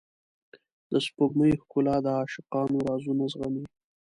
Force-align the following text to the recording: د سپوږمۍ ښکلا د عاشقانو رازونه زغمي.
د 0.91 0.93
سپوږمۍ 1.05 1.51
ښکلا 1.61 1.95
د 2.05 2.07
عاشقانو 2.17 2.77
رازونه 2.87 3.23
زغمي. 3.31 3.63